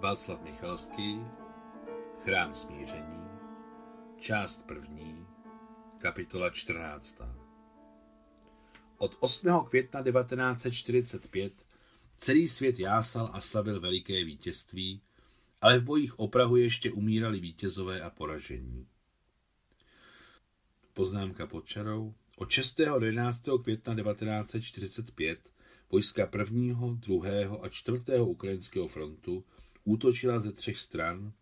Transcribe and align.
Václav 0.00 0.42
Michalský, 0.42 1.20
Chrám 2.24 2.54
smíření, 2.54 3.28
část 4.20 4.66
první, 4.66 5.26
kapitola 5.98 6.50
14. 6.50 7.20
Od 8.98 9.16
8. 9.20 9.60
května 9.68 10.02
1945 10.02 11.52
celý 12.18 12.48
svět 12.48 12.78
jásal 12.78 13.30
a 13.32 13.40
slavil 13.40 13.80
veliké 13.80 14.24
vítězství, 14.24 15.00
ale 15.60 15.78
v 15.78 15.84
bojích 15.84 16.18
o 16.18 16.28
Prahu 16.28 16.56
ještě 16.56 16.92
umírali 16.92 17.40
vítězové 17.40 18.00
a 18.00 18.10
poražení. 18.10 18.86
Poznámka 20.94 21.46
pod 21.46 21.66
čarou. 21.66 22.14
Od 22.36 22.50
6. 22.50 22.78
do 22.78 23.06
11. 23.06 23.42
května 23.62 23.94
1945 23.94 25.52
vojska 25.90 26.30
1., 26.38 26.74
2. 26.92 27.28
a 27.62 27.68
4. 27.68 28.02
ukrajinského 28.20 28.88
frontu 28.88 29.44
útočila 29.84 30.38
ze 30.38 30.52
třech 30.52 30.78
stran, 30.78 31.32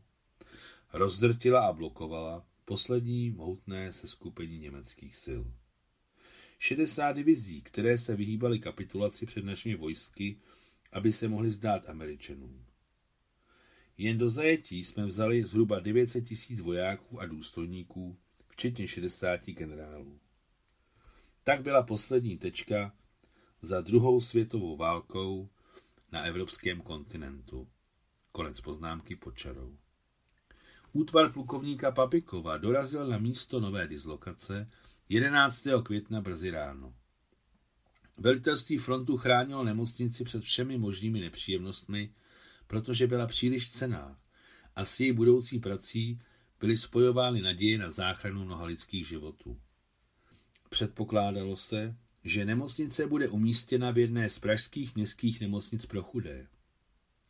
rozdrtila 0.92 1.66
a 1.66 1.72
blokovala 1.72 2.46
poslední 2.64 3.30
mohutné 3.30 3.92
seskupení 3.92 4.58
německých 4.58 5.16
sil. 5.24 5.42
60 6.58 7.12
divizí, 7.12 7.62
které 7.62 7.98
se 7.98 8.16
vyhýbaly 8.16 8.58
kapitulaci 8.58 9.26
před 9.26 9.44
našimi 9.44 9.74
vojsky, 9.74 10.38
aby 10.92 11.12
se 11.12 11.28
mohly 11.28 11.52
zdát 11.52 11.88
Američanům. 11.88 12.66
Jen 13.98 14.18
do 14.18 14.28
zajetí 14.28 14.84
jsme 14.84 15.06
vzali 15.06 15.42
zhruba 15.42 15.80
900 15.80 16.28
tisíc 16.28 16.60
vojáků 16.60 17.20
a 17.20 17.26
důstojníků, 17.26 18.16
včetně 18.48 18.88
60 18.88 19.46
generálů. 19.46 20.20
Tak 21.44 21.62
byla 21.62 21.82
poslední 21.82 22.38
tečka 22.38 22.94
za 23.62 23.80
druhou 23.80 24.20
světovou 24.20 24.76
válkou 24.76 25.48
na 26.12 26.22
evropském 26.22 26.80
kontinentu. 26.80 27.68
Konec 28.36 28.60
poznámky 28.60 29.16
pod 29.16 29.36
čarou. 29.36 29.76
Útvar 30.92 31.32
plukovníka 31.32 31.90
Papikova 31.90 32.56
dorazil 32.56 33.06
na 33.06 33.18
místo 33.18 33.60
nové 33.60 33.88
dislokace 33.88 34.70
11. 35.08 35.66
května 35.82 36.20
brzy 36.20 36.50
ráno. 36.50 36.94
Velitelství 38.18 38.78
frontu 38.78 39.16
chránilo 39.16 39.64
nemocnici 39.64 40.24
před 40.24 40.42
všemi 40.42 40.78
možnými 40.78 41.20
nepříjemnostmi, 41.20 42.12
protože 42.66 43.06
byla 43.06 43.26
příliš 43.26 43.70
cená 43.70 44.18
a 44.76 44.84
s 44.84 45.00
její 45.00 45.12
budoucí 45.12 45.58
prací 45.58 46.20
byly 46.60 46.76
spojovány 46.76 47.42
naděje 47.42 47.78
na 47.78 47.90
záchranu 47.90 48.44
mnoha 48.44 48.64
lidských 48.64 49.08
životů. 49.08 49.60
Předpokládalo 50.70 51.56
se, 51.56 51.96
že 52.24 52.44
nemocnice 52.44 53.06
bude 53.06 53.28
umístěna 53.28 53.90
v 53.90 53.98
jedné 53.98 54.30
z 54.30 54.38
pražských 54.38 54.94
městských 54.94 55.40
nemocnic 55.40 55.86
pro 55.86 56.02
chudé. 56.02 56.46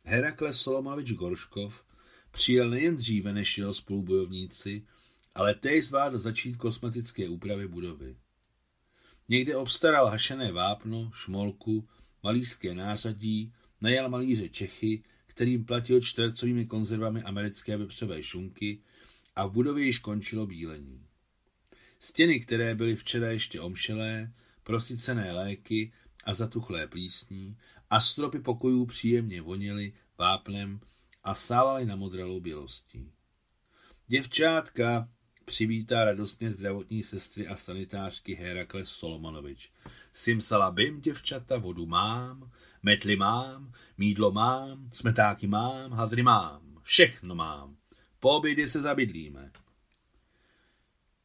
Herakles 0.09 0.61
Solomonovič 0.61 1.11
Gorškov 1.11 1.83
přijel 2.31 2.69
nejen 2.69 2.95
dříve 2.95 3.33
než 3.33 3.57
jeho 3.57 3.73
spolubojovníci, 3.73 4.85
ale 5.35 5.55
též 5.55 5.87
zvládl 5.87 6.19
začít 6.19 6.57
kosmetické 6.57 7.29
úpravy 7.29 7.67
budovy. 7.67 8.15
Někde 9.29 9.55
obstaral 9.55 10.07
hašené 10.07 10.51
vápno, 10.51 11.11
šmolku, 11.13 11.87
malířské 12.23 12.75
nářadí, 12.75 13.53
najal 13.81 14.09
malíře 14.09 14.49
Čechy, 14.49 15.03
kterým 15.25 15.65
platil 15.65 16.01
čtvercovými 16.01 16.65
konzervami 16.65 17.23
americké 17.23 17.77
vepřové 17.77 18.23
šunky 18.23 18.79
a 19.35 19.47
v 19.47 19.51
budově 19.51 19.85
již 19.85 19.99
končilo 19.99 20.45
bílení. 20.45 21.05
Stěny, 21.99 22.39
které 22.39 22.75
byly 22.75 22.95
včera 22.95 23.31
ještě 23.31 23.61
omšelé, 23.61 24.33
prosycené 24.63 25.31
léky 25.31 25.93
a 26.23 26.33
zatuchlé 26.33 26.87
plísní 26.87 27.57
a 27.89 27.99
stropy 27.99 28.39
pokojů 28.39 28.85
příjemně 28.85 29.41
voněly 29.41 29.93
vápnem 30.17 30.79
a 31.23 31.33
sálaly 31.33 31.85
na 31.85 31.95
modralou 31.95 32.39
bělostí. 32.39 33.11
Děvčátka, 34.07 35.09
přivítá 35.45 36.05
radostně 36.05 36.51
zdravotní 36.51 37.03
sestry 37.03 37.47
a 37.47 37.57
sanitářky 37.57 38.33
Herakles 38.33 38.89
Solomonovič. 38.89 39.71
Simsalabim, 40.13 41.01
děvčata, 41.01 41.57
vodu 41.57 41.85
mám, 41.85 42.51
metly 42.83 43.15
mám, 43.15 43.71
mídlo 43.97 44.31
mám, 44.31 44.89
smetáky 44.93 45.47
mám, 45.47 45.91
hadry 45.91 46.23
mám, 46.23 46.79
všechno 46.83 47.35
mám. 47.35 47.77
Po 48.19 48.29
obědě 48.29 48.67
se 48.67 48.81
zabydlíme. 48.81 49.51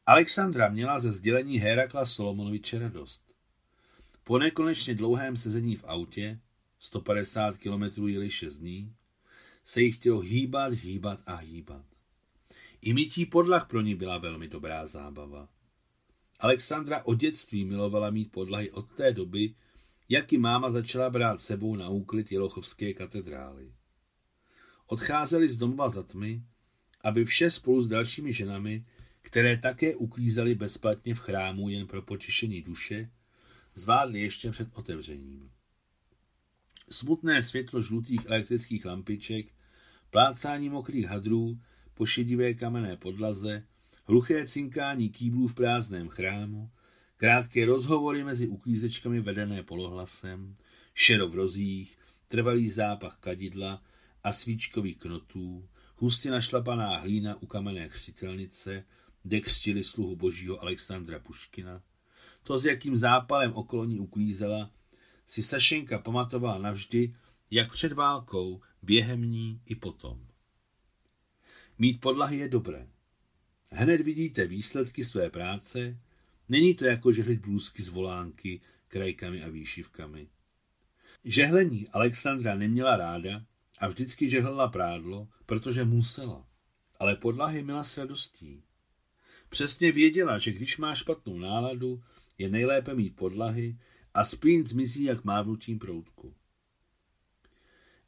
Alexandra 0.05 0.69
měla 0.69 0.99
ze 0.99 1.11
sdělení 1.11 1.57
Herakla 1.57 2.05
Solomonoviče 2.05 2.79
radost. 2.79 3.21
Po 4.23 4.39
nekonečně 4.39 4.95
dlouhém 4.95 5.37
sezení 5.37 5.75
v 5.75 5.83
autě, 5.87 6.39
150 6.83 7.57
kilometrů 7.57 8.07
jeli 8.07 8.31
6 8.31 8.57
dní, 8.57 8.95
se 9.65 9.81
jí 9.81 9.91
chtělo 9.91 10.19
hýbat, 10.19 10.73
hýbat 10.73 11.23
a 11.25 11.35
hýbat. 11.35 11.85
I 12.81 12.93
mytí 12.93 13.25
podlah 13.25 13.67
pro 13.67 13.81
ní 13.81 13.95
byla 13.95 14.17
velmi 14.17 14.47
dobrá 14.47 14.85
zábava. 14.85 15.49
Alexandra 16.39 17.05
od 17.05 17.13
dětství 17.15 17.65
milovala 17.65 18.09
mít 18.09 18.31
podlahy 18.31 18.71
od 18.71 18.91
té 18.91 19.13
doby, 19.13 19.55
jak 20.09 20.31
ji 20.31 20.37
máma 20.37 20.69
začala 20.69 21.09
brát 21.09 21.41
sebou 21.41 21.75
na 21.75 21.89
úklid 21.89 22.31
Jelochovské 22.31 22.93
katedrály. 22.93 23.73
Odcházeli 24.87 25.47
z 25.47 25.57
domova 25.57 25.89
za 25.89 26.03
tmy, 26.03 26.43
aby 27.01 27.25
vše 27.25 27.49
spolu 27.49 27.81
s 27.81 27.87
dalšími 27.87 28.33
ženami, 28.33 28.85
které 29.21 29.57
také 29.57 29.95
uklízely 29.95 30.55
bezplatně 30.55 31.15
v 31.15 31.19
chrámu 31.19 31.69
jen 31.69 31.87
pro 31.87 32.01
potěšení 32.01 32.61
duše, 32.61 33.09
zvládli 33.75 34.21
ještě 34.21 34.51
před 34.51 34.69
otevřením. 34.73 35.53
Smutné 36.93 37.43
světlo 37.43 37.81
žlutých 37.81 38.25
elektrických 38.25 38.85
lampiček, 38.85 39.47
plácání 40.09 40.69
mokrých 40.69 41.05
hadrů 41.05 41.59
po 41.93 42.05
šedivé 42.05 42.53
kamenné 42.53 42.97
podlaze, 42.97 43.63
hluché 44.05 44.47
cinkání 44.47 45.09
kýblů 45.09 45.47
v 45.47 45.53
prázdném 45.53 46.09
chrámu, 46.09 46.69
krátké 47.17 47.65
rozhovory 47.65 48.23
mezi 48.23 48.47
uklízečkami 48.47 49.21
vedené 49.21 49.63
polohlasem, 49.63 50.55
šero 50.93 51.27
v 51.27 51.35
rozích, 51.35 51.97
trvalý 52.27 52.69
zápach 52.69 53.17
kadidla 53.19 53.83
a 54.23 54.33
svíčkových 54.33 54.97
knotů, 54.97 55.69
hustě 55.95 56.31
našlapaná 56.31 56.97
hlína 56.97 57.41
u 57.41 57.45
kamenné 57.45 57.89
chřtitelnice, 57.89 58.85
kde 59.23 59.39
křtili 59.39 59.83
sluhu 59.83 60.15
božího 60.15 60.61
Alexandra 60.61 61.19
Puškina, 61.19 61.81
to, 62.43 62.57
s 62.57 62.65
jakým 62.65 62.97
zápalem 62.97 63.53
okolo 63.53 63.85
ní 63.85 63.99
uklízela, 63.99 64.71
si 65.27 65.43
Sašenka 65.43 65.99
pamatovala 65.99 66.57
navždy, 66.57 67.15
jak 67.51 67.71
před 67.71 67.91
válkou, 67.91 68.61
během 68.81 69.21
ní 69.21 69.61
i 69.65 69.75
potom. 69.75 70.27
Mít 71.79 72.01
podlahy 72.01 72.37
je 72.37 72.49
dobré. 72.49 72.87
Hned 73.71 74.01
vidíte 74.01 74.47
výsledky 74.47 75.03
své 75.03 75.29
práce, 75.29 75.97
není 76.49 76.75
to 76.75 76.85
jako 76.85 77.11
žehlit 77.11 77.39
blůzky 77.39 77.83
z 77.83 77.89
volánky, 77.89 78.61
krajkami 78.87 79.43
a 79.43 79.49
výšivkami. 79.49 80.27
Žehlení 81.25 81.87
Alexandra 81.87 82.55
neměla 82.55 82.97
ráda 82.97 83.45
a 83.79 83.87
vždycky 83.87 84.29
žehlila 84.29 84.67
prádlo, 84.67 85.27
protože 85.45 85.85
musela, 85.85 86.47
ale 86.99 87.15
podlahy 87.15 87.63
měla 87.63 87.83
s 87.83 87.97
radostí. 87.97 88.63
Přesně 89.49 89.91
věděla, 89.91 90.37
že 90.37 90.51
když 90.51 90.77
má 90.77 90.95
špatnou 90.95 91.37
náladu, 91.39 92.03
je 92.37 92.49
nejlépe 92.49 92.93
mít 92.93 93.15
podlahy 93.15 93.77
a 94.13 94.23
splín 94.23 94.67
zmizí 94.67 95.03
jak 95.03 95.23
mávnutím 95.23 95.79
proutku. 95.79 96.33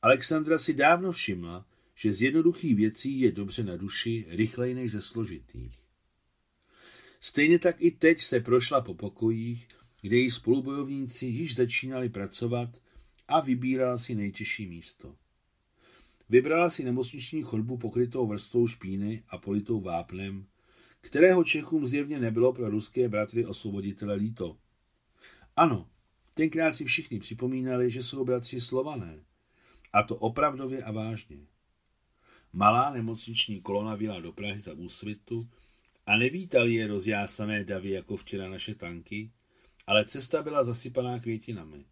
Alexandra 0.01 0.57
si 0.57 0.73
dávno 0.73 1.11
všimla, 1.11 1.65
že 1.95 2.13
z 2.13 2.21
jednoduchých 2.21 2.75
věcí 2.75 3.19
je 3.19 3.31
dobře 3.31 3.63
na 3.63 3.77
duši 3.77 4.25
rychleji 4.29 4.73
než 4.73 4.91
ze 4.91 5.01
složitých. 5.01 5.79
Stejně 7.19 7.59
tak 7.59 7.75
i 7.79 7.91
teď 7.91 8.21
se 8.21 8.39
prošla 8.39 8.81
po 8.81 8.93
pokojích, 8.93 9.67
kde 10.01 10.15
její 10.17 10.31
spolubojovníci 10.31 11.25
již 11.25 11.55
začínali 11.55 12.09
pracovat 12.09 12.69
a 13.27 13.39
vybírala 13.39 13.97
si 13.97 14.15
nejtěžší 14.15 14.67
místo. 14.67 15.15
Vybrala 16.29 16.69
si 16.69 16.83
nemocniční 16.83 17.41
chodbu 17.41 17.77
pokrytou 17.77 18.27
vrstvou 18.27 18.67
špíny 18.67 19.23
a 19.29 19.37
politou 19.37 19.81
vápnem, 19.81 20.45
kterého 21.01 21.43
Čechům 21.43 21.85
zjevně 21.85 22.19
nebylo 22.19 22.53
pro 22.53 22.69
ruské 22.69 23.09
bratry 23.09 23.45
osvoboditele 23.45 24.15
líto. 24.15 24.57
Ano, 25.55 25.89
tenkrát 26.35 26.73
si 26.73 26.85
všichni 26.85 27.19
připomínali, 27.19 27.91
že 27.91 28.03
jsou 28.03 28.25
bratři 28.25 28.61
slované. 28.61 29.19
A 29.93 30.03
to 30.03 30.15
opravdově 30.15 30.83
a 30.83 30.91
vážně. 30.91 31.37
Malá 32.53 32.93
nemocniční 32.93 33.61
kolona 33.61 33.95
vyla 33.95 34.19
do 34.19 34.31
Prahy 34.31 34.59
za 34.59 34.73
úsvitu 34.73 35.49
a 36.05 36.17
nevítali 36.17 36.73
je 36.73 36.87
rozjásané 36.87 37.63
davy 37.63 37.89
jako 37.89 38.17
včera 38.17 38.49
naše 38.49 38.75
tanky, 38.75 39.31
ale 39.87 40.05
cesta 40.05 40.43
byla 40.43 40.63
zasypaná 40.63 41.19
květinami. 41.19 41.85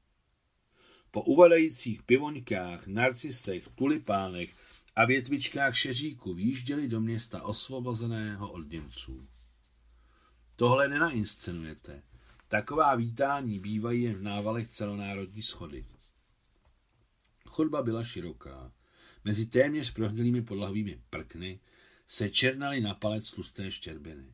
Po 1.12 1.22
uvadajících 1.22 2.04
pivoňkách, 2.04 2.88
narcisech, 2.88 3.68
tulipánech 3.68 4.56
a 4.96 5.06
větvičkách 5.06 5.78
šeříku 5.78 6.34
výjížděli 6.34 6.88
do 6.88 7.02
města 7.02 7.44
osvobozeného 7.44 8.52
od 8.52 8.70
Němců. 8.70 9.28
Tohle 10.56 10.88
nenainscenujete. 10.88 12.04
Taková 12.54 12.96
vítání 12.96 13.60
bývají 13.60 14.04
jen 14.04 14.16
v 14.16 14.22
návalech 14.22 14.70
celonárodní 14.70 15.42
schody. 15.42 15.86
Chodba 17.46 17.84
byla 17.84 18.04
široká. 18.04 18.72
mezi 19.24 19.46
téměř 19.46 19.92
prohnilými 19.92 20.42
podlahovými 20.42 21.02
prkny, 21.10 21.60
se 22.08 22.30
černaly 22.30 22.82
na 22.82 22.94
palec 22.94 23.32
tlusté 23.32 23.72
štěrbiny. 23.72 24.34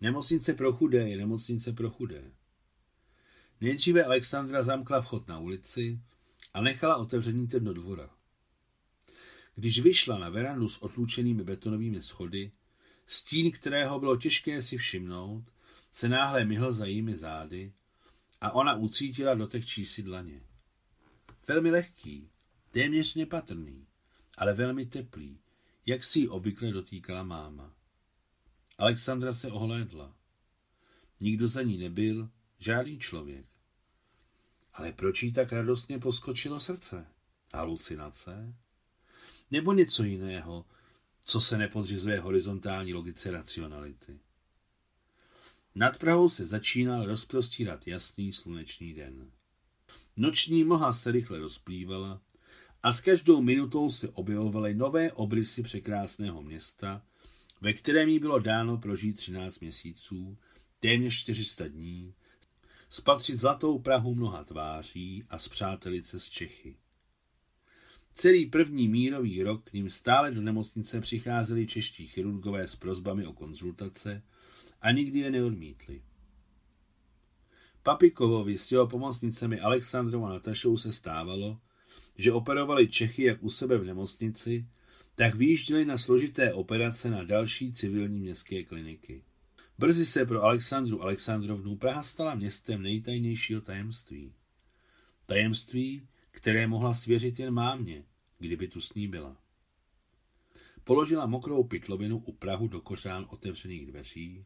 Nemocnice 0.00 0.54
pro 0.54 0.72
chudé 0.72 1.08
je 1.08 1.16
nemocnice 1.16 1.72
pro 1.72 1.90
chudé. 1.90 2.32
Nejdříve 3.60 4.04
Alexandra 4.04 4.62
zamkla 4.62 5.00
vchod 5.00 5.28
na 5.28 5.38
ulici 5.38 6.00
a 6.54 6.60
nechala 6.60 6.96
otevřený 6.96 7.48
ten 7.48 7.64
do 7.64 7.72
dvora. 7.72 8.10
Když 9.54 9.80
vyšla 9.80 10.18
na 10.18 10.28
verandu 10.28 10.68
s 10.68 10.82
otlučenými 10.82 11.44
betonovými 11.44 12.02
schody, 12.02 12.52
stín, 13.06 13.50
kterého 13.50 14.00
bylo 14.00 14.16
těžké 14.16 14.62
si 14.62 14.76
všimnout, 14.76 15.44
se 15.92 16.08
náhle 16.08 16.44
myhl 16.44 16.72
za 16.72 16.86
jejími 16.86 17.16
zády 17.16 17.72
a 18.40 18.52
ona 18.52 18.74
ucítila 18.74 19.34
dotek 19.34 19.66
čísi 19.66 20.02
dlaně. 20.02 20.42
Velmi 21.48 21.70
lehký, 21.70 22.30
téměř 22.70 23.14
nepatrný, 23.14 23.86
ale 24.36 24.54
velmi 24.54 24.86
teplý, 24.86 25.38
jak 25.86 26.04
si 26.04 26.18
ji 26.18 26.28
obvykle 26.28 26.70
dotýkala 26.70 27.22
máma. 27.22 27.74
Alexandra 28.78 29.34
se 29.34 29.50
ohlédla. 29.50 30.16
Nikdo 31.20 31.48
za 31.48 31.62
ní 31.62 31.78
nebyl, 31.78 32.30
žádný 32.58 32.98
člověk. 32.98 33.46
Ale 34.72 34.92
proč 34.92 35.22
jí 35.22 35.32
tak 35.32 35.52
radostně 35.52 35.98
poskočilo 35.98 36.60
srdce? 36.60 37.06
Halucinace? 37.54 38.54
Nebo 39.50 39.72
něco 39.72 40.02
jiného, 40.04 40.66
co 41.24 41.40
se 41.40 41.58
nepodřizuje 41.58 42.20
horizontální 42.20 42.94
logice 42.94 43.30
racionality? 43.30 44.20
Nad 45.74 45.98
Prahou 45.98 46.28
se 46.28 46.46
začínal 46.46 47.06
rozprostírat 47.06 47.86
jasný 47.86 48.32
slunečný 48.32 48.94
den. 48.94 49.30
Noční 50.16 50.64
mlha 50.64 50.92
se 50.92 51.12
rychle 51.12 51.38
rozplývala 51.38 52.22
a 52.82 52.92
s 52.92 53.00
každou 53.00 53.42
minutou 53.42 53.90
se 53.90 54.08
objevovaly 54.08 54.74
nové 54.74 55.12
obrysy 55.12 55.62
překrásného 55.62 56.42
města, 56.42 57.02
ve 57.60 57.72
kterém 57.72 58.08
jí 58.08 58.18
bylo 58.18 58.38
dáno 58.38 58.78
prožít 58.78 59.16
13 59.16 59.60
měsíců, 59.60 60.38
téměř 60.80 61.14
400 61.14 61.68
dní, 61.68 62.14
spatřit 62.88 63.38
zlatou 63.38 63.78
Prahu 63.78 64.14
mnoha 64.14 64.44
tváří 64.44 65.24
a 65.28 65.38
zpřátelit 65.38 66.06
se 66.06 66.20
s 66.20 66.30
Čechy. 66.30 66.76
Celý 68.12 68.46
první 68.46 68.88
mírový 68.88 69.42
rok 69.42 69.64
k 69.64 69.72
ním 69.72 69.90
stále 69.90 70.30
do 70.30 70.40
nemocnice 70.40 71.00
přicházeli 71.00 71.66
čeští 71.66 72.06
chirurgové 72.06 72.68
s 72.68 72.76
prozbami 72.76 73.26
o 73.26 73.32
konzultace 73.32 74.22
a 74.80 74.92
nikdy 74.92 75.18
je 75.18 75.30
neodmítli. 75.30 76.02
Papikovovi 77.82 78.58
s 78.58 78.72
jeho 78.72 78.86
pomocnicemi 78.86 79.60
Alexandrou 79.60 80.24
a 80.24 80.28
Natašou 80.28 80.76
se 80.76 80.92
stávalo, 80.92 81.60
že 82.16 82.32
operovali 82.32 82.88
Čechy 82.88 83.22
jak 83.22 83.42
u 83.42 83.50
sebe 83.50 83.78
v 83.78 83.84
nemocnici, 83.84 84.66
tak 85.14 85.34
vyjížděli 85.34 85.84
na 85.84 85.98
složité 85.98 86.52
operace 86.52 87.10
na 87.10 87.24
další 87.24 87.72
civilní 87.72 88.20
městské 88.20 88.64
kliniky. 88.64 89.22
Brzy 89.78 90.06
se 90.06 90.26
pro 90.26 90.42
Alexandru 90.42 91.02
Alexandrovnu 91.02 91.76
Praha 91.76 92.02
stala 92.02 92.34
městem 92.34 92.82
nejtajnějšího 92.82 93.60
tajemství. 93.60 94.34
Tajemství, 95.26 96.08
které 96.30 96.66
mohla 96.66 96.94
svěřit 96.94 97.38
jen 97.38 97.54
mámě, 97.54 98.04
kdyby 98.38 98.68
tu 98.68 98.80
s 98.80 98.94
ní 98.94 99.08
byla. 99.08 99.36
Položila 100.84 101.26
mokrou 101.26 101.64
pytlovinu 101.64 102.18
u 102.18 102.32
Prahu 102.32 102.68
do 102.68 102.80
kořán 102.80 103.26
otevřených 103.28 103.86
dveří, 103.86 104.44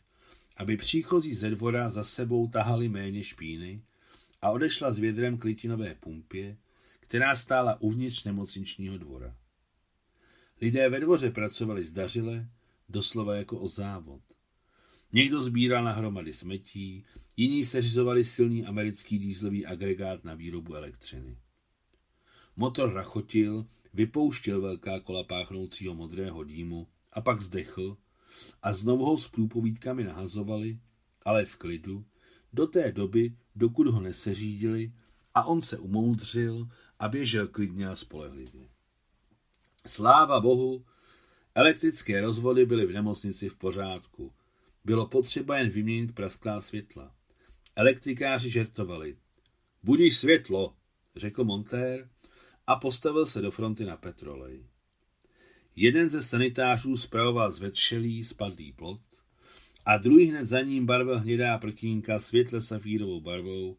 aby 0.57 0.77
příchozí 0.77 1.35
ze 1.35 1.51
dvora 1.51 1.91
za 1.91 2.05
sebou 2.05 2.49
tahali 2.49 2.89
méně 2.89 3.25
špíny 3.25 3.83
a 4.43 4.51
odešla 4.51 4.91
s 4.91 4.99
vědrem 4.99 5.39
k 5.39 5.45
litinové 5.45 5.95
pumpě, 5.95 6.57
která 7.01 7.35
stála 7.35 7.81
uvnitř 7.81 8.25
nemocničního 8.25 8.99
dvora. 8.99 9.37
Lidé 10.61 10.89
ve 10.89 11.01
dvoře 11.01 11.31
pracovali 11.31 11.85
zdařile, 11.85 12.49
doslova 12.89 13.37
jako 13.37 13.61
o 13.61 13.69
závod. 13.69 14.23
Někdo 15.13 15.41
sbíral 15.41 15.85
na 15.85 15.93
hromady 15.93 16.33
smetí, 16.33 17.05
jiní 17.37 17.65
seřizovali 17.65 18.25
silný 18.25 18.67
americký 18.67 19.19
dýzlový 19.19 19.67
agregát 19.67 20.25
na 20.25 20.35
výrobu 20.35 20.75
elektřiny. 20.75 21.39
Motor 22.57 22.93
rachotil, 22.93 23.67
vypouštěl 23.95 24.61
velká 24.61 25.01
kola 25.01 25.25
páchnoucího 25.25 25.95
modrého 25.95 26.45
dýmu 26.45 26.89
a 27.13 27.21
pak 27.21 27.41
zdechl 27.41 27.97
a 28.63 28.73
znovu 28.73 29.05
ho 29.05 29.17
s 29.17 29.29
průpovídkami 29.29 30.05
nahazovali, 30.05 30.79
ale 31.23 31.45
v 31.45 31.57
klidu, 31.57 32.05
do 32.53 32.67
té 32.67 32.93
doby, 32.93 33.37
dokud 33.57 33.87
ho 33.87 34.01
neseřídili 34.01 34.93
a 35.35 35.45
on 35.45 35.63
se 35.63 35.79
umoudřil 35.79 36.69
a 36.99 37.09
běžel 37.09 37.49
klidně 37.49 37.89
a 37.89 37.97
spolehlivě. 37.97 38.69
Sláva 39.87 40.41
Bohu, 40.41 40.85
elektrické 41.55 42.21
rozvody 42.21 42.67
byly 42.67 42.87
v 42.87 42.93
nemocnici 42.93 43.49
v 43.49 43.57
pořádku. 43.57 44.33
Bylo 44.85 45.07
potřeba 45.07 45.59
jen 45.59 45.69
vyměnit 45.71 46.15
prasklá 46.15 46.61
světla. 46.61 47.15
Elektrikáři 47.77 48.51
žertovali. 48.51 49.17
Budíš 49.83 50.19
světlo, 50.19 50.77
řekl 51.17 51.45
montér 51.45 52.09
a 52.67 52.77
postavil 52.77 53.27
se 53.27 53.41
do 53.41 53.51
fronty 53.51 53.85
na 53.85 53.97
petrolej. 53.97 54.67
Jeden 55.77 56.09
ze 56.09 56.23
sanitářů 56.23 56.97
zpravoval 56.97 57.53
zvetšelý, 57.53 58.25
spadlý 58.25 58.73
plot 58.73 59.01
a 59.87 59.97
druhý 59.97 60.27
hned 60.27 60.47
za 60.47 60.61
ním 60.61 60.87
barvil 60.87 61.19
hnědá 61.19 61.59
prkínka 61.59 62.19
světle 62.19 62.61
safírovou 62.63 63.21
barvou, 63.21 63.77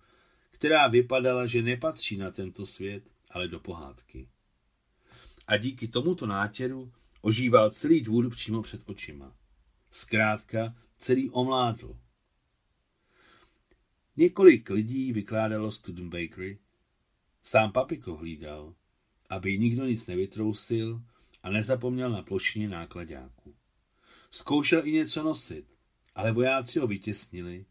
která 0.52 0.88
vypadala, 0.88 1.46
že 1.46 1.62
nepatří 1.62 2.18
na 2.18 2.32
tento 2.32 2.66
svět, 2.66 3.04
ale 3.32 3.48
do 3.48 3.60
pohádky. 3.60 4.28
A 5.48 5.58
díky 5.58 5.88
tomuto 5.88 6.26
nátěru 6.26 6.92
ožíval 7.22 7.72
celý 7.72 8.02
dvůr 8.02 8.30
přímo 8.30 8.62
před 8.62 8.82
očima. 8.86 9.36
Zkrátka, 9.92 10.76
celý 10.98 11.30
omládl. 11.30 11.98
Několik 14.18 14.70
lidí 14.70 15.14
vykládalo 15.14 15.72
Student 15.72 16.14
Bakery. 16.14 16.58
Sám 17.44 17.72
Papiko 17.72 18.16
hlídal, 18.16 18.76
aby 19.30 19.60
nikdo 19.60 19.86
nic 19.86 20.08
nevytrousil 20.08 21.02
a 21.46 21.50
nezapomněl 21.50 22.10
na 22.10 22.22
plošině 22.22 22.70
nákladáku. 22.70 23.56
Zkoušel 24.32 24.88
i 24.88 24.92
něco 24.92 25.24
nosit, 25.24 25.66
ale 26.16 26.32
vojáci 26.32 26.80
ho 26.80 26.88
vytěsnili, 26.88 27.66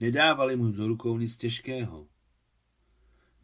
nedávali 0.00 0.56
mu 0.56 0.72
do 0.72 0.86
rukou 0.86 1.18
nic 1.18 1.36
těžkého. 1.36 2.08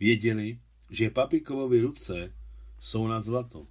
Věděli, 0.00 0.60
že 0.90 1.10
Papikovovi 1.10 1.80
ruce 1.80 2.34
jsou 2.80 3.06
nad 3.06 3.24
zlato. 3.24 3.66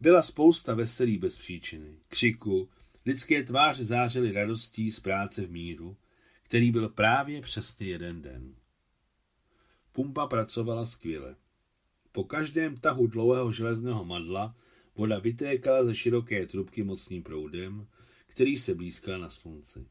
Byla 0.00 0.22
spousta 0.22 0.74
veselí 0.74 1.18
bez 1.18 1.36
příčiny, 1.36 1.98
křiku, 2.08 2.68
lidské 3.06 3.42
tváře 3.42 3.84
zářily 3.84 4.32
radostí 4.32 4.90
z 4.90 5.00
práce 5.00 5.46
v 5.46 5.50
míru, 5.50 5.96
který 6.42 6.70
byl 6.70 6.88
právě 6.88 7.42
přesně 7.42 7.86
jeden 7.86 8.22
den. 8.22 8.54
Pumpa 9.92 10.26
pracovala 10.26 10.86
skvěle. 10.86 11.36
Po 12.12 12.24
každém 12.24 12.76
tahu 12.76 13.06
dlouhého 13.06 13.52
železného 13.52 14.04
madla 14.04 14.54
voda 14.96 15.18
vytékala 15.18 15.84
ze 15.84 15.94
široké 15.94 16.46
trubky 16.46 16.82
mocným 16.82 17.22
proudem, 17.22 17.86
který 18.26 18.56
se 18.56 18.74
blízkal 18.74 19.20
na 19.20 19.30
slunci. 19.30 19.86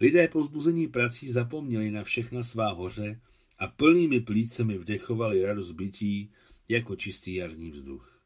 Lidé 0.00 0.28
pozbuzení 0.28 0.86
prací 0.86 1.32
zapomněli 1.32 1.90
na 1.90 2.04
všechna 2.04 2.42
svá 2.42 2.72
hoře 2.72 3.20
a 3.58 3.66
plnými 3.66 4.20
plícemi 4.20 4.78
vdechovali 4.78 5.42
radost 5.42 5.70
bytí 5.70 6.32
jako 6.68 6.96
čistý 6.96 7.34
jarní 7.34 7.70
vzduch. 7.70 8.22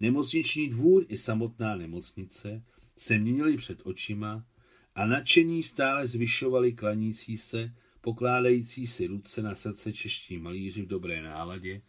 Nemocniční 0.00 0.68
dvůr 0.68 1.04
i 1.08 1.16
samotná 1.16 1.76
nemocnice 1.76 2.64
se 2.96 3.18
měnily 3.18 3.56
před 3.56 3.80
očima 3.84 4.46
a 4.94 5.06
nadšení 5.06 5.62
stále 5.62 6.06
zvyšovali 6.06 6.72
klanící 6.72 7.38
se, 7.38 7.74
pokládající 8.00 8.86
si 8.86 9.06
ruce 9.06 9.42
na 9.42 9.54
srdce 9.54 9.92
čeští 9.92 10.38
malíři 10.38 10.82
v 10.82 10.86
dobré 10.86 11.22
náladě, 11.22 11.82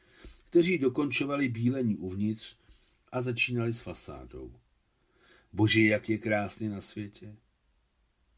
kteří 0.51 0.77
dokončovali 0.77 1.49
bílení 1.49 1.95
uvnitř 1.95 2.55
a 3.11 3.21
začínali 3.21 3.73
s 3.73 3.81
fasádou. 3.81 4.53
Bože, 5.53 5.81
jak 5.81 6.09
je 6.09 6.17
krásně 6.17 6.69
na 6.69 6.81
světě. 6.81 7.35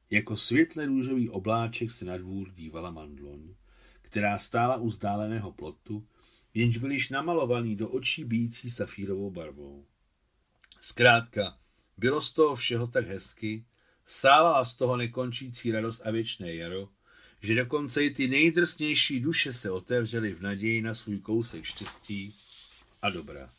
Jako 0.10 0.38
světle 0.38 0.86
růžový 0.86 1.30
obláček 1.30 1.92
se 1.92 2.06
na 2.06 2.18
dvůr 2.18 2.52
dívala 2.52 2.92
mandloň, 2.92 3.56
která 4.02 4.38
stála 4.38 4.76
u 4.76 4.90
zdáleného 4.90 5.52
plotu, 5.52 6.08
jenž 6.54 6.78
byl 6.78 6.92
již 6.92 7.10
namalovaný 7.10 7.76
do 7.76 7.90
očí 7.90 8.24
bíjící 8.24 8.72
safírovou 8.72 9.32
barvou. 9.32 9.86
Zkrátka, 10.82 11.58
bylo 11.98 12.22
z 12.22 12.34
toho 12.34 12.56
všeho 12.56 12.88
tak 12.88 13.08
hezky, 13.08 13.66
sálala 14.06 14.66
z 14.66 14.76
toho 14.76 14.98
nekončící 14.98 15.72
radost 15.72 16.02
a 16.06 16.12
věčné 16.12 16.56
jaro, 16.56 16.90
že 17.44 17.56
dokonce 17.56 18.06
i 18.06 18.10
ty 18.10 18.28
nejdrsnější 18.28 19.20
duše 19.20 19.54
se 19.54 19.72
otevřely 19.72 20.34
v 20.34 20.42
naději 20.42 20.82
na 20.82 20.94
svůj 20.94 21.20
kousek 21.20 21.64
štěstí 21.64 22.36
a 23.02 23.10
dobra. 23.10 23.50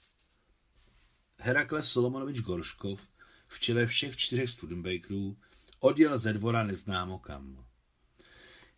Herakles 1.38 1.92
Solomonovič 1.92 2.40
Gorškov 2.40 3.08
v 3.48 3.60
čele 3.60 3.86
všech 3.86 4.16
čtyřech 4.16 4.50
Studenbakerů 4.50 5.36
odjel 5.80 6.18
ze 6.18 6.32
dvora 6.32 6.64
neznámo 6.64 7.18
kam. 7.18 7.64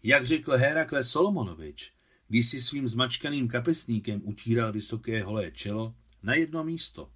Jak 0.03 0.27
řekl 0.27 0.53
Herakles 0.53 1.11
Solomonovič, 1.11 1.93
když 2.29 2.49
si 2.49 2.61
svým 2.61 2.89
zmačkaným 2.89 3.49
kapesníkem 3.49 4.21
utíral 4.25 4.73
vysoké 4.73 5.23
holé 5.23 5.51
čelo 5.51 5.95
na 6.23 6.35
jedno 6.35 6.65
místo. 6.65 7.11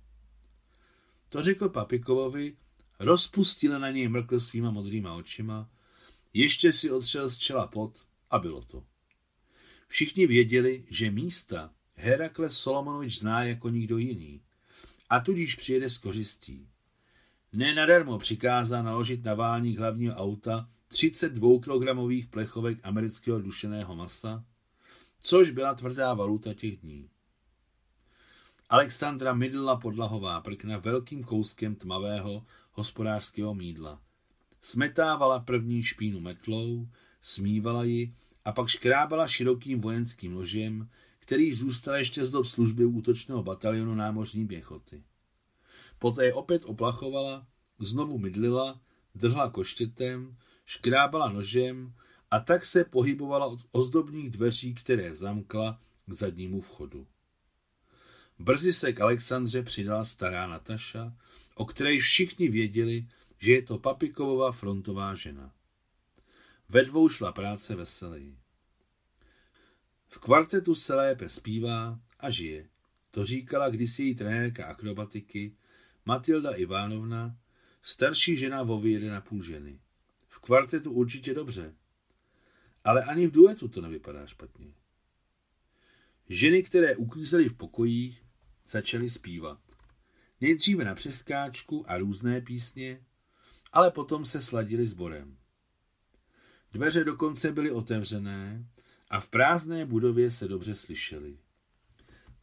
To 1.29 1.43
řekl 1.43 1.69
Papikovovi, 1.69 2.57
rozpustil 2.99 3.79
na 3.79 3.91
něj 3.91 4.09
mrkl 4.09 4.41
svýma 4.41 4.71
modrýma 4.71 5.15
očima, 5.15 5.71
ještě 6.33 6.73
si 6.73 6.91
otřel 6.91 7.31
z 7.31 7.39
čela 7.39 7.67
pot 7.67 8.07
a 8.31 8.39
bylo 8.39 8.63
to. 8.63 8.85
Všichni 9.89 10.27
věděli, 10.27 10.85
že 10.91 11.11
místa 11.11 11.71
Herakles 11.95 12.59
Solomonovič 12.59 13.19
zná 13.19 13.45
jako 13.45 13.69
nikdo 13.69 13.99
jiný 13.99 14.41
a 15.11 15.21
tudíž 15.21 15.55
přijede 15.55 15.91
s 15.91 15.99
kořistí. 15.99 16.69
Nenadarmo 17.53 18.19
přikázal 18.19 18.83
naložit 18.83 19.25
na 19.25 19.35
válník 19.35 19.79
hlavního 19.79 20.15
auta 20.15 20.69
32 20.89 21.61
kilogramových 21.61 22.27
plechovek 22.27 22.79
amerického 22.83 23.41
dušeného 23.41 23.97
masa, 23.97 24.45
což 25.21 25.51
byla 25.51 25.75
tvrdá 25.75 26.15
valuta 26.15 26.55
těch 26.55 26.77
dní. 26.77 27.11
Alexandra 28.69 29.35
mydla 29.35 29.77
podlahová 29.77 30.41
prkna 30.41 30.79
velkým 30.79 31.25
kouskem 31.25 31.75
tmavého 31.75 32.47
hospodářského 32.73 33.55
mídla. 33.55 34.01
Smetávala 34.63 35.41
první 35.41 35.83
špínu 35.83 36.21
metlou, 36.21 36.89
smívala 37.23 37.85
ji 37.85 38.15
a 38.45 38.53
pak 38.53 38.69
škrábala 38.69 39.29
širokým 39.29 39.81
vojenským 39.81 40.35
nožem, 40.35 40.89
který 41.19 41.53
zůstal 41.53 41.95
ještě 41.95 42.25
z 42.25 42.31
dob 42.31 42.47
služby 42.47 42.85
útočného 42.85 43.43
batalionu 43.43 43.95
námořní 43.95 44.47
pěchoty. 44.47 45.03
Poté 45.99 46.33
opět 46.33 46.63
oplachovala, 46.65 47.47
znovu 47.79 48.19
mydlila, 48.19 48.81
drhla 49.15 49.51
koštětem, 49.51 50.37
škrábala 50.67 51.29
nožem 51.29 51.95
a 52.31 52.41
tak 52.41 52.65
se 52.65 52.85
pohybovala 52.85 53.47
od 53.47 53.61
ozdobných 53.71 54.31
dveří, 54.31 54.75
které 54.75 55.15
zamkla 55.15 55.81
k 56.07 56.13
zadnímu 56.13 56.61
vchodu. 56.61 57.07
Brzy 58.39 58.73
se 58.73 58.93
k 58.93 59.01
Alexandře 59.01 59.63
přidala 59.63 60.05
stará 60.05 60.47
Nataša, 60.47 61.17
o 61.55 61.65
které 61.65 61.99
všichni 61.99 62.49
věděli, 62.49 63.07
že 63.41 63.53
je 63.53 63.63
to 63.63 63.79
Papikovova 63.79 64.53
frontová 64.53 65.15
žena. 65.15 65.55
Ve 66.69 66.85
dvou 66.85 67.09
šla 67.09 67.33
práce 67.33 67.77
veseleji. 67.77 68.39
V 70.09 70.19
kvartetu 70.19 70.75
se 70.75 70.95
lépe 70.95 71.29
zpívá 71.29 72.01
a 72.19 72.31
žije. 72.31 72.69
To 73.11 73.25
říkala 73.25 73.69
kdysi 73.69 74.03
její 74.03 74.15
trenérka 74.15 74.67
akrobatiky 74.67 75.57
Matilda 76.05 76.51
Ivánovna, 76.51 77.37
starší 77.83 78.37
žena 78.37 78.65
na 79.09 79.21
půl 79.21 79.43
ženy. 79.43 79.81
V 80.29 80.39
kvartetu 80.39 80.93
určitě 80.93 81.35
dobře, 81.35 81.75
ale 82.85 83.05
ani 83.05 83.27
v 83.27 83.31
duetu 83.31 83.69
to 83.69 83.81
nevypadá 83.81 84.27
špatně. 84.27 84.75
Ženy, 86.29 86.63
které 86.63 86.97
uklízely 86.97 87.49
v 87.49 87.55
pokojích, 87.55 88.25
začaly 88.69 89.11
zpívat. 89.11 89.61
Nejdříve 90.41 90.85
na 90.85 90.95
přeskáčku 90.95 91.91
a 91.91 91.99
různé 91.99 92.41
písně, 92.41 93.05
ale 93.73 93.91
potom 93.91 94.25
se 94.25 94.43
sladili 94.43 94.87
sborem. 94.87 95.37
Dveře 96.73 97.05
dokonce 97.05 97.53
byly 97.53 97.71
otevřené 97.71 98.67
a 99.11 99.21
v 99.21 99.29
prázdné 99.29 99.87
budově 99.87 100.31
se 100.31 100.49
dobře 100.49 100.77
slyšeli. 100.77 101.39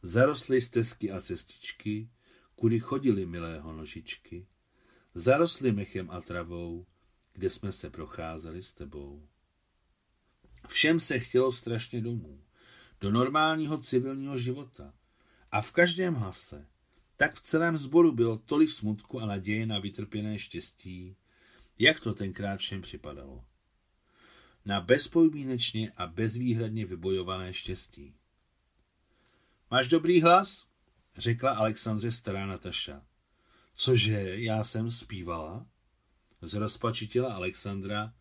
Zarostly 0.02 0.60
stezky 0.60 1.10
a 1.10 1.20
cestičky, 1.20 2.10
kudy 2.54 2.80
chodili 2.80 3.26
milého 3.26 3.72
nožičky, 3.72 4.46
zarostly 5.14 5.72
mechem 5.72 6.10
a 6.10 6.20
travou, 6.20 6.86
kde 7.32 7.50
jsme 7.50 7.72
se 7.72 7.90
procházeli 7.90 8.62
s 8.62 8.74
tebou. 8.74 9.28
Všem 10.68 11.00
se 11.00 11.18
chtělo 11.18 11.52
strašně 11.52 12.00
domů, 12.00 12.44
do 13.00 13.10
normálního 13.10 13.78
civilního 13.78 14.38
života 14.38 14.94
a 15.50 15.62
v 15.62 15.72
každém 15.72 16.14
hlase, 16.14 16.66
tak 17.18 17.34
v 17.34 17.42
celém 17.42 17.76
sboru 17.76 18.12
bylo 18.12 18.36
tolik 18.36 18.70
smutku 18.70 19.20
a 19.20 19.26
naděje 19.26 19.66
na 19.66 19.78
vytrpěné 19.78 20.38
štěstí, 20.38 21.16
jak 21.78 22.00
to 22.00 22.14
tenkrát 22.14 22.56
všem 22.56 22.82
připadalo. 22.82 23.44
Na 24.64 24.80
bezpodmínečně 24.80 25.92
a 25.96 26.06
bezvýhradně 26.06 26.86
vybojované 26.86 27.54
štěstí. 27.54 28.14
Máš 29.70 29.88
dobrý 29.88 30.22
hlas? 30.22 30.66
řekla 31.16 31.50
Alexandře 31.50 32.12
stará 32.12 32.46
Nataša. 32.46 33.02
Cože, 33.74 34.40
já 34.40 34.64
jsem 34.64 34.90
zpívala? 34.90 35.66
Zrozpačitila 36.42 37.34
Alexandra 37.34 38.14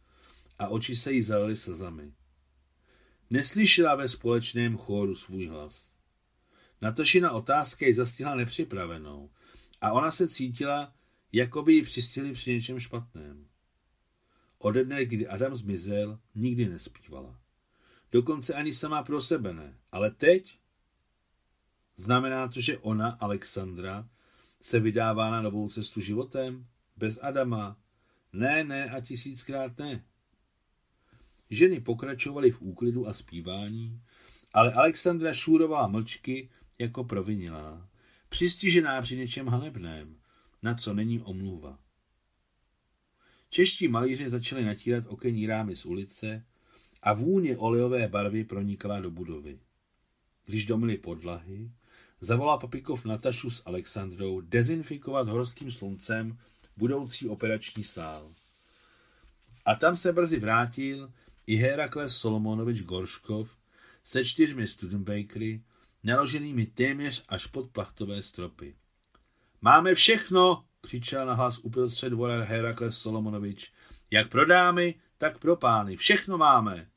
a 0.60 0.68
oči 0.68 0.96
se 0.96 1.12
jí 1.12 1.22
zalily 1.22 1.56
slzami. 1.56 2.14
Neslyšela 3.30 3.96
ve 3.96 4.08
společném 4.08 4.78
chóru 4.78 5.16
svůj 5.16 5.48
hlas. 5.48 5.97
Natašina 6.82 7.32
otázka 7.32 7.86
ji 7.86 7.94
zastihla 7.94 8.36
nepřipravenou 8.36 9.30
a 9.82 9.92
ona 9.92 10.12
se 10.12 10.28
cítila, 10.28 10.94
jako 11.32 11.62
by 11.62 11.74
ji 11.74 11.82
přistihli 11.82 12.34
při 12.34 12.54
něčem 12.54 12.80
špatném. 12.80 13.48
Ode 14.58 14.84
dne, 14.84 15.06
kdy 15.06 15.28
Adam 15.28 15.56
zmizel, 15.56 16.20
nikdy 16.36 16.70
nespívala. 16.70 17.40
Dokonce 18.12 18.54
ani 18.54 18.74
sama 18.74 19.04
pro 19.04 19.22
sebe 19.22 19.54
ne. 19.54 19.78
Ale 19.92 20.12
teď? 20.12 20.60
Znamená 21.96 22.48
to, 22.48 22.62
že 22.62 22.78
ona, 22.78 23.10
Alexandra, 23.10 24.10
se 24.62 24.80
vydává 24.80 25.32
na 25.32 25.42
novou 25.42 25.70
cestu 25.70 26.02
životem? 26.02 26.68
Bez 26.98 27.20
Adama? 27.22 27.78
Ne, 28.34 28.64
ne 28.64 28.90
a 28.90 29.02
tisíckrát 29.02 29.78
ne. 29.78 30.06
Ženy 31.50 31.80
pokračovaly 31.80 32.52
v 32.52 32.62
úklidu 32.62 33.08
a 33.08 33.14
zpívání, 33.14 34.02
ale 34.54 34.74
Alexandra 34.74 35.34
šúrovala 35.34 35.88
mlčky 35.88 36.50
jako 36.80 37.04
provinilá, 37.04 37.90
přistižená 38.30 39.02
při 39.02 39.18
něčem 39.18 39.48
hanebném, 39.48 40.18
na 40.64 40.76
co 40.76 40.94
není 40.94 41.20
omluva. 41.20 41.80
Čeští 43.50 43.88
malíři 43.88 44.30
začali 44.30 44.66
natírat 44.66 45.04
okenní 45.08 45.48
rámy 45.48 45.76
z 45.76 45.86
ulice 45.86 46.46
a 47.04 47.14
vůně 47.14 47.58
olejové 47.58 48.08
barvy 48.08 48.44
pronikala 48.44 49.00
do 49.00 49.12
budovy. 49.12 49.60
Když 50.46 50.66
domili 50.66 50.98
podlahy, 50.98 51.72
zavolal 52.22 52.60
Papikov 52.60 53.06
Natašu 53.06 53.50
s 53.50 53.64
Alexandrou 53.66 54.42
dezinfikovat 54.42 55.30
horským 55.30 55.72
sluncem 55.72 56.38
budoucí 56.78 57.28
operační 57.28 57.84
sál. 57.84 58.34
A 59.66 59.76
tam 59.76 59.96
se 59.96 60.14
brzy 60.14 60.40
vrátil 60.40 61.14
i 61.48 61.56
Herakles 61.56 62.18
Solomonovič 62.18 62.82
Gorškov 62.82 63.58
se 64.04 64.26
čtyřmi 64.26 64.68
Studenbakery, 64.68 65.62
naloženými 66.08 66.66
téměř 66.66 67.24
až 67.30 67.48
pod 67.48 67.70
plachtové 67.70 68.22
stropy. 68.22 68.76
Máme 69.62 69.96
všechno, 69.96 70.64
křičel 70.82 71.26
na 71.26 71.34
hlas 71.34 71.58
uprostřed 71.58 72.10
dvora 72.10 72.44
Herakles 72.44 72.98
Solomonovič. 72.98 73.72
Jak 74.12 74.30
pro 74.30 74.46
dámy, 74.46 74.96
tak 75.18 75.38
pro 75.38 75.56
pány. 75.56 75.98
Všechno 75.98 76.38
máme. 76.38 76.88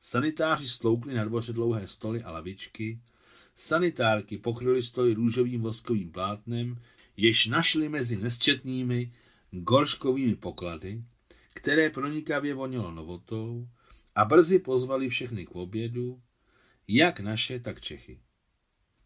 Sanitáři 0.00 0.68
sloukli 0.68 1.14
na 1.14 1.24
dvoře 1.24 1.52
dlouhé 1.52 1.86
stoly 1.86 2.22
a 2.22 2.30
lavičky. 2.30 3.00
Sanitárky 3.56 4.38
pokryly 4.38 4.82
stoly 4.82 5.14
růžovým 5.14 5.62
voskovým 5.62 6.12
plátnem, 6.12 6.82
jež 7.16 7.46
našli 7.46 7.88
mezi 7.88 8.16
nesčetnými 8.16 9.12
gorškovými 9.50 10.34
poklady, 10.34 11.02
které 11.54 11.90
pronikavě 11.90 12.54
vonilo 12.54 12.90
novotou 12.90 13.68
a 14.14 14.24
brzy 14.24 14.58
pozvali 14.58 15.08
všechny 15.08 15.46
k 15.46 15.50
obědu, 15.50 16.20
jak 16.88 17.20
naše, 17.20 17.60
tak 17.60 17.80
Čechy. 17.80 18.20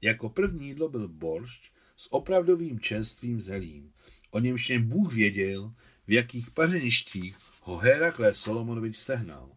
Jako 0.01 0.29
první 0.29 0.69
jídlo 0.69 0.89
byl 0.89 1.09
boršč 1.09 1.71
s 1.97 2.13
opravdovým 2.13 2.81
čerstvým 2.81 3.41
zelím. 3.41 3.93
O 4.31 4.39
němž 4.39 4.71
jen 4.71 4.89
Bůh 4.89 5.13
věděl, 5.13 5.75
v 6.07 6.13
jakých 6.13 6.51
pařeništích 6.51 7.37
ho 7.63 7.77
Herakles 7.77 8.41
Solomonovič 8.41 8.99
sehnal. 8.99 9.57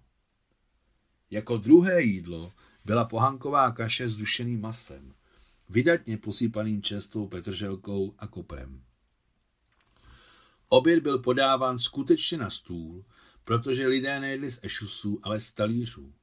Jako 1.30 1.58
druhé 1.58 2.02
jídlo 2.02 2.54
byla 2.86 3.06
pohanková 3.06 3.72
kaše 3.72 4.10
s 4.10 4.18
dušeným 4.18 4.62
masem, 4.62 5.14
vydatně 5.70 6.18
posypaným 6.18 6.84
čerstvou 6.84 7.28
petrželkou 7.28 8.16
a 8.18 8.28
koprem. 8.28 8.84
Oběd 10.70 11.04
byl 11.04 11.20
podáván 11.20 11.80
skutečně 11.80 12.38
na 12.38 12.50
stůl, 12.50 13.06
protože 13.44 13.88
lidé 13.88 14.20
nejedli 14.20 14.52
z 14.52 14.60
ešusů, 14.64 15.20
ale 15.24 15.42
z 15.42 15.52
talířů. 15.52 16.14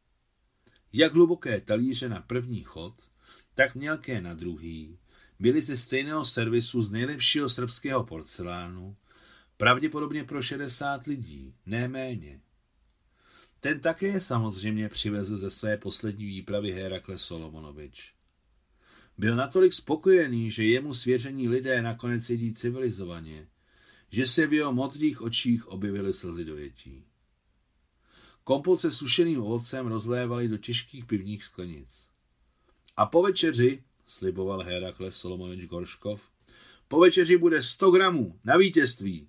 Jak 0.92 1.12
hluboké 1.12 1.60
talíře 1.60 2.08
na 2.08 2.20
první 2.20 2.62
chod, 2.62 2.94
tak 3.54 3.74
mělké 3.74 4.20
na 4.20 4.34
druhý, 4.34 4.98
byly 5.38 5.62
ze 5.62 5.76
stejného 5.76 6.24
servisu 6.24 6.82
z 6.82 6.90
nejlepšího 6.90 7.48
srbského 7.48 8.04
porcelánu, 8.04 8.96
pravděpodobně 9.56 10.24
pro 10.24 10.42
60 10.42 11.06
lidí, 11.06 11.54
ne 11.66 11.88
méně. 11.88 12.40
Ten 13.60 13.80
také 13.80 14.20
samozřejmě 14.20 14.88
přivezl 14.88 15.36
ze 15.36 15.50
své 15.50 15.76
poslední 15.76 16.26
výpravy 16.26 16.72
Herakle 16.72 17.18
Solomonovič. 17.18 18.14
Byl 19.18 19.36
natolik 19.36 19.72
spokojený, 19.72 20.50
že 20.50 20.64
jemu 20.64 20.94
svěření 20.94 21.48
lidé 21.48 21.82
nakonec 21.82 22.30
jedí 22.30 22.54
civilizovaně, 22.54 23.48
že 24.10 24.26
se 24.26 24.46
v 24.46 24.52
jeho 24.52 24.72
modrých 24.72 25.22
očích 25.22 25.68
objevily 25.68 26.12
slzy 26.12 26.44
dojetí. 26.44 27.04
Kompot 28.48 28.80
se 28.80 28.90
sušeným 28.90 29.42
ovocem 29.42 29.86
rozlévali 29.86 30.48
do 30.48 30.58
těžkých 30.58 31.04
pivních 31.04 31.44
sklenic. 31.44 32.08
A 32.96 33.06
po 33.06 33.22
večeři, 33.22 33.82
sliboval 34.06 34.62
Herakles 34.62 35.16
Solomonovič 35.16 35.64
Gorškov, 35.64 36.28
po 36.88 37.00
večeři 37.00 37.36
bude 37.36 37.62
100 37.62 37.90
gramů 37.90 38.38
na 38.44 38.56
vítězství 38.56 39.28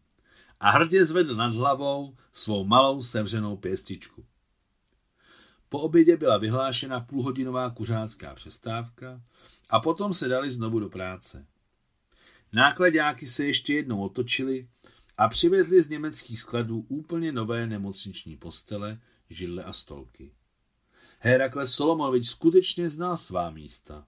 a 0.59 0.71
hrdě 0.71 1.05
zvedl 1.05 1.35
nad 1.35 1.53
hlavou 1.53 2.15
svou 2.33 2.65
malou 2.65 3.03
sevřenou 3.03 3.57
pěstičku. 3.57 4.25
Po 5.69 5.79
obědě 5.79 6.17
byla 6.17 6.37
vyhlášena 6.37 6.99
půlhodinová 6.99 7.69
kuřácká 7.69 8.35
přestávka 8.35 9.21
a 9.69 9.79
potom 9.79 10.13
se 10.13 10.27
dali 10.27 10.51
znovu 10.51 10.79
do 10.79 10.89
práce. 10.89 11.45
Nákladáky 12.53 13.27
se 13.27 13.45
ještě 13.45 13.73
jednou 13.73 14.01
otočili 14.01 14.67
a 15.19 15.27
přivezli 15.27 15.83
z 15.83 15.89
německých 15.89 16.39
skladů 16.39 16.85
úplně 16.87 17.31
nové 17.31 17.67
nemocniční 17.67 18.37
postele, 18.37 18.99
židle 19.29 19.63
a 19.63 19.73
stolky. 19.73 20.31
Herakles 21.19 21.73
Solomonovič 21.73 22.27
skutečně 22.27 22.89
znal 22.89 23.17
svá 23.17 23.49
místa. 23.49 24.07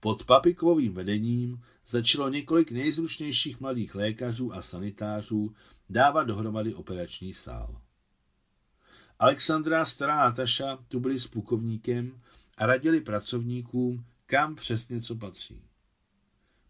Pod 0.00 0.24
Papikovým 0.24 0.94
vedením 0.94 1.62
začalo 1.86 2.28
několik 2.28 2.70
nejzručnějších 2.70 3.60
mladých 3.60 3.94
lékařů 3.94 4.54
a 4.54 4.62
sanitářů 4.62 5.54
dávat 5.88 6.24
dohromady 6.24 6.74
operační 6.74 7.34
sál. 7.34 7.80
Alexandra 9.18 9.84
stará 9.84 10.16
Nataša 10.16 10.78
tu 10.88 11.00
byli 11.00 11.18
s 11.18 11.26
plukovníkem 11.26 12.20
a 12.56 12.66
radili 12.66 13.00
pracovníkům, 13.00 14.04
kam 14.26 14.54
přesně 14.54 15.02
co 15.02 15.16
patří. 15.16 15.62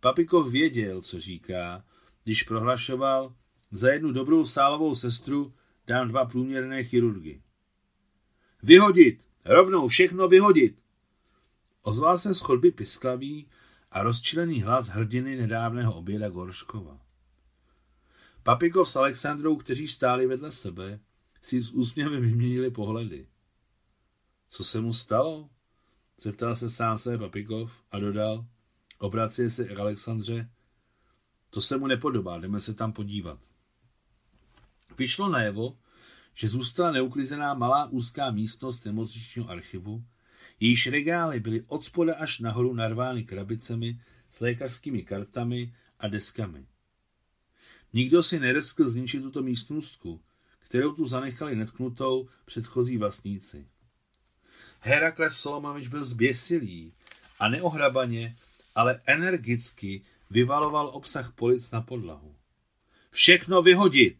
Papikov 0.00 0.50
věděl, 0.50 1.02
co 1.02 1.20
říká, 1.20 1.84
když 2.30 2.42
prohlašoval, 2.42 3.34
za 3.70 3.92
jednu 3.92 4.12
dobrou 4.12 4.46
sálovou 4.46 4.94
sestru 4.94 5.54
dám 5.86 6.08
dva 6.08 6.24
průměrné 6.24 6.84
chirurgy. 6.84 7.42
Vyhodit! 8.62 9.24
Rovnou 9.44 9.88
všechno 9.88 10.28
vyhodit! 10.28 10.78
Ozval 11.82 12.18
se 12.18 12.34
z 12.34 12.40
chodby 12.40 12.70
pisklavý 12.70 13.46
a 13.90 14.02
rozčilený 14.02 14.62
hlas 14.62 14.88
hrdiny 14.88 15.36
nedávného 15.36 15.94
oběda 15.94 16.28
Gorškova. 16.28 17.00
Papikov 18.42 18.90
s 18.90 18.96
Alexandrou, 18.96 19.56
kteří 19.56 19.88
stáli 19.88 20.26
vedle 20.26 20.52
sebe, 20.52 21.00
si 21.42 21.60
s 21.60 21.70
úsměvem 21.70 22.22
vyměnili 22.22 22.70
pohledy. 22.70 23.26
Co 24.48 24.64
se 24.64 24.80
mu 24.80 24.92
stalo? 24.92 25.50
Zeptal 26.18 26.56
se 26.56 26.70
sám 26.70 26.98
se 26.98 27.18
Papikov 27.18 27.72
a 27.90 27.98
dodal, 27.98 28.46
obrací 28.98 29.50
se 29.50 29.64
k 29.64 29.78
Alexandře, 29.78 30.50
to 31.50 31.60
se 31.60 31.76
mu 31.76 31.86
nepodobá, 31.86 32.38
jdeme 32.38 32.60
se 32.60 32.74
tam 32.74 32.92
podívat. 32.92 33.38
Vyšlo 34.98 35.28
najevo, 35.28 35.78
že 36.34 36.48
zůstala 36.48 36.90
neuklizená 36.90 37.54
malá 37.54 37.86
úzká 37.86 38.30
místnost 38.30 38.84
nemocničního 38.84 39.50
archivu, 39.50 40.04
jejíž 40.60 40.86
regály 40.86 41.40
byly 41.40 41.64
od 41.66 41.84
spoda 41.84 42.14
až 42.14 42.38
nahoru 42.38 42.74
narvány 42.74 43.24
krabicemi 43.24 44.00
s 44.30 44.40
lékařskými 44.40 45.02
kartami 45.02 45.74
a 45.98 46.08
deskami. 46.08 46.66
Nikdo 47.92 48.22
si 48.22 48.40
nereskl 48.40 48.90
zničit 48.90 49.22
tuto 49.22 49.42
místnostku, 49.42 50.20
kterou 50.58 50.92
tu 50.92 51.06
zanechali 51.06 51.56
netknutou 51.56 52.28
předchozí 52.44 52.96
vlastníci. 52.96 53.66
Herakles 54.80 55.36
Solomovič 55.36 55.88
byl 55.88 56.04
zběsilý 56.04 56.92
a 57.38 57.48
neohrabaně, 57.48 58.36
ale 58.74 59.00
energicky 59.06 60.02
vyvaloval 60.30 60.88
obsah 60.88 61.32
polic 61.32 61.70
na 61.70 61.80
podlahu. 61.80 62.36
Všechno 63.10 63.62
vyhodit! 63.62 64.18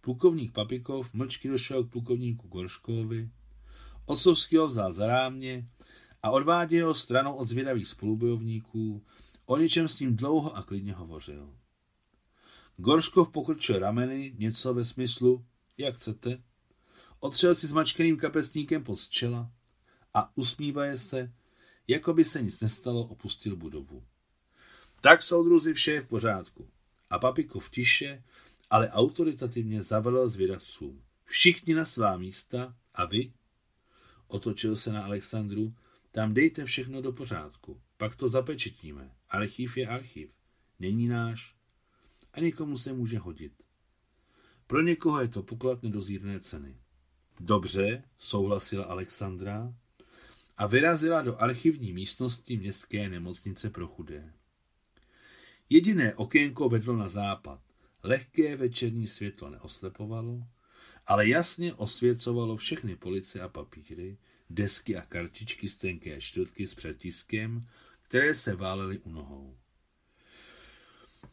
Plukovník 0.00 0.52
Papikov 0.52 1.14
mlčky 1.14 1.48
došel 1.48 1.84
k 1.84 1.90
plukovníku 1.90 2.48
Gorškovi, 2.48 3.30
Otcovský 4.08 4.56
ho 4.56 4.66
vzal 4.66 4.92
za 4.92 5.06
rámě 5.06 5.68
a 6.22 6.30
odváděl 6.30 6.86
ho 6.86 6.94
stranou 6.94 7.34
od 7.34 7.44
zvědavých 7.44 7.88
spolubojovníků, 7.88 9.04
o 9.46 9.56
něčem 9.56 9.88
s 9.88 10.00
ním 10.00 10.16
dlouho 10.16 10.56
a 10.56 10.62
klidně 10.62 10.92
hovořil. 10.92 11.56
Gorškov 12.76 13.30
pokrčil 13.30 13.78
rameny, 13.78 14.34
něco 14.38 14.74
ve 14.74 14.84
smyslu, 14.84 15.44
jak 15.78 15.94
chcete, 15.94 16.42
otřel 17.20 17.54
si 17.54 17.66
zmačkeným 17.66 18.16
kapesníkem 18.16 18.84
pod 18.84 19.08
čela 19.08 19.50
a 20.14 20.36
usmívaje 20.36 20.98
se, 20.98 21.32
jako 21.88 22.12
by 22.12 22.24
se 22.24 22.42
nic 22.42 22.60
nestalo, 22.60 23.06
opustil 23.06 23.56
budovu. 23.56 24.04
Tak, 25.00 25.22
soudruzi, 25.22 25.74
vše 25.74 25.92
je 25.92 26.00
v 26.00 26.06
pořádku. 26.06 26.68
A 27.10 27.18
Papikov 27.18 27.70
tiše, 27.70 28.22
ale 28.70 28.90
autoritativně 28.90 29.82
zavelel 29.82 30.28
zvědavcům. 30.28 31.02
Všichni 31.24 31.74
na 31.74 31.84
svá 31.84 32.16
místa 32.16 32.76
a 32.94 33.04
vy? 33.04 33.32
Otočil 34.26 34.76
se 34.76 34.92
na 34.92 35.04
Alexandru. 35.04 35.74
Tam 36.10 36.34
dejte 36.34 36.64
všechno 36.64 37.02
do 37.02 37.12
pořádku. 37.12 37.80
Pak 37.96 38.16
to 38.16 38.28
zapečetíme. 38.28 39.12
Archiv 39.28 39.76
je 39.76 39.86
archiv. 39.86 40.30
Není 40.78 41.08
náš. 41.08 41.54
A 42.32 42.40
někomu 42.40 42.78
se 42.78 42.92
může 42.92 43.18
hodit. 43.18 43.52
Pro 44.66 44.82
někoho 44.82 45.20
je 45.20 45.28
to 45.28 45.42
poklad 45.42 45.82
nedozírné 45.82 46.40
ceny. 46.40 46.76
Dobře, 47.40 48.02
souhlasila 48.18 48.84
Alexandra 48.84 49.74
a 50.56 50.66
vyrazila 50.66 51.22
do 51.22 51.42
archivní 51.42 51.92
místnosti 51.92 52.56
městské 52.56 53.08
nemocnice 53.08 53.70
pro 53.70 53.86
chudé. 53.86 54.32
Jediné 55.70 56.14
okénko 56.14 56.68
vedlo 56.68 56.96
na 56.96 57.08
západ. 57.08 57.60
Lehké 58.02 58.56
večerní 58.56 59.06
světlo 59.06 59.50
neoslepovalo, 59.50 60.42
ale 61.06 61.28
jasně 61.28 61.74
osvěcovalo 61.74 62.56
všechny 62.56 62.96
police 62.96 63.40
a 63.40 63.48
papíry, 63.48 64.18
desky 64.50 64.96
a 64.96 65.02
kartičky 65.02 65.68
z 65.68 65.78
tenké 65.78 66.20
čtvrtky 66.20 66.66
s 66.66 66.74
přetiskem, 66.74 67.66
které 68.02 68.34
se 68.34 68.56
válely 68.56 68.98
u 68.98 69.10
nohou. 69.10 69.56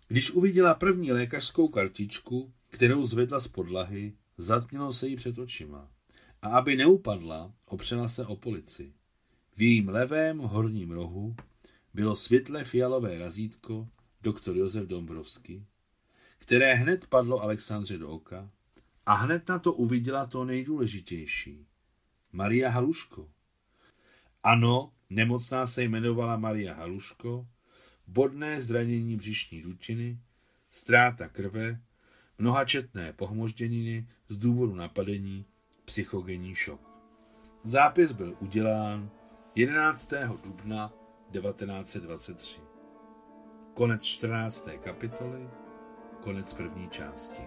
Když 0.08 0.32
uviděla 0.32 0.74
první 0.74 1.12
lékařskou 1.12 1.68
kartičku, 1.68 2.54
kterou 2.70 3.04
zvedla 3.04 3.40
z 3.40 3.48
podlahy, 3.48 4.14
zatmělo 4.38 4.94
se 4.94 5.08
jí 5.08 5.16
před 5.16 5.38
očima. 5.38 5.92
A 6.42 6.48
aby 6.48 6.76
neupadla, 6.76 7.54
opřela 7.66 8.08
se 8.08 8.26
o 8.26 8.36
polici. 8.36 8.94
V 9.56 9.62
jejím 9.62 9.90
levém 9.90 10.38
horním 10.38 10.92
rohu 10.92 11.36
bylo 11.94 12.16
světle 12.16 12.64
fialové 12.64 13.18
razítko 13.18 13.88
doktor 14.26 14.58
Josef 14.58 14.88
Dombrovský, 14.88 15.66
které 16.38 16.74
hned 16.74 17.08
padlo 17.08 17.42
Alexandře 17.42 17.98
do 17.98 18.10
oka 18.10 18.50
a 19.06 19.14
hned 19.14 19.50
na 19.50 19.60
to 19.60 19.74
uviděla 19.74 20.26
to 20.26 20.46
nejdůležitější. 20.46 21.66
Maria 22.32 22.70
Haluško. 22.70 23.30
Ano, 24.44 24.94
nemocná 25.10 25.68
se 25.68 25.84
jmenovala 25.84 26.38
Maria 26.38 26.74
Haluško, 26.74 27.48
bodné 28.08 28.62
zranění 28.62 29.16
břišní 29.16 29.62
dutiny, 29.62 30.20
ztráta 30.70 31.28
krve, 31.28 31.82
mnohačetné 32.38 33.14
pohmožděniny 33.14 34.08
z 34.30 34.38
důvodu 34.38 34.76
napadení, 34.76 35.46
psychogenní 35.86 36.56
šok. 36.56 36.82
Zápis 37.64 38.12
byl 38.12 38.38
udělán 38.40 39.10
11. 39.56 40.14
dubna 40.44 40.94
1923. 41.32 42.75
Konec 43.76 44.04
14. 44.04 44.70
kapitoly, 44.84 45.50
konec 46.20 46.54
první 46.54 46.90
části. 46.90 47.42